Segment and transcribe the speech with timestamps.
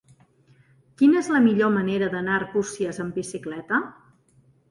[1.01, 3.83] Quina és la millor manera d'anar a Arbúcies amb bicicleta?